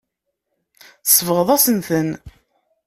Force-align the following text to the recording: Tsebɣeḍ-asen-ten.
Tsebɣeḍ-asen-ten. 1.05 2.09